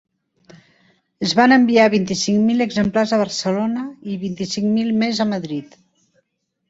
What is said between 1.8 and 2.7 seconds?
vint-i-cinc mil